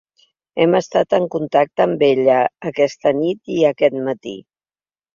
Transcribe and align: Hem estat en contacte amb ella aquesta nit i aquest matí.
Hem 0.63 0.77
estat 0.79 1.13
en 1.17 1.27
contacte 1.35 1.87
amb 1.87 2.07
ella 2.09 2.39
aquesta 2.73 3.15
nit 3.23 3.57
i 3.61 3.63
aquest 3.75 4.03
matí. 4.13 4.39